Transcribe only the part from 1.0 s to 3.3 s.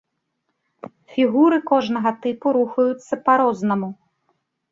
Фігуры кожнага тыпу рухаюцца